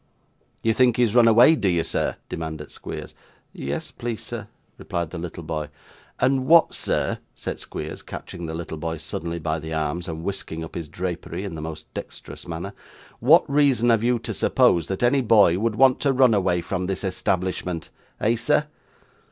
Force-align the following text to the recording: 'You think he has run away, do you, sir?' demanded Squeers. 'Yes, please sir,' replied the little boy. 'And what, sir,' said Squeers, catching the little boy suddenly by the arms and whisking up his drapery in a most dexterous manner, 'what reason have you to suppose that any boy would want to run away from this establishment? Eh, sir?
'You 0.63 0.73
think 0.73 0.95
he 0.95 1.03
has 1.03 1.13
run 1.13 1.27
away, 1.27 1.55
do 1.55 1.69
you, 1.69 1.83
sir?' 1.83 2.15
demanded 2.27 2.71
Squeers. 2.71 3.13
'Yes, 3.53 3.91
please 3.91 4.23
sir,' 4.23 4.47
replied 4.79 5.11
the 5.11 5.19
little 5.19 5.43
boy. 5.43 5.69
'And 6.19 6.47
what, 6.47 6.73
sir,' 6.73 7.19
said 7.35 7.59
Squeers, 7.59 8.01
catching 8.01 8.47
the 8.47 8.55
little 8.55 8.77
boy 8.79 8.97
suddenly 8.97 9.37
by 9.37 9.59
the 9.59 9.75
arms 9.75 10.07
and 10.07 10.23
whisking 10.23 10.63
up 10.63 10.73
his 10.73 10.87
drapery 10.87 11.43
in 11.45 11.55
a 11.55 11.61
most 11.61 11.85
dexterous 11.93 12.47
manner, 12.47 12.73
'what 13.19 13.47
reason 13.47 13.89
have 13.91 14.01
you 14.01 14.17
to 14.17 14.33
suppose 14.33 14.87
that 14.87 15.03
any 15.03 15.21
boy 15.21 15.59
would 15.59 15.75
want 15.75 15.99
to 15.99 16.11
run 16.13 16.33
away 16.33 16.61
from 16.61 16.87
this 16.87 17.03
establishment? 17.03 17.91
Eh, 18.19 18.35
sir? 18.35 18.65